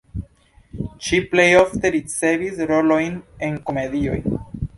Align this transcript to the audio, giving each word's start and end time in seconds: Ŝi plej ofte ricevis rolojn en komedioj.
Ŝi 1.07 1.19
plej 1.33 1.45
ofte 1.59 1.91
ricevis 1.97 2.63
rolojn 2.73 3.21
en 3.51 3.61
komedioj. 3.71 4.19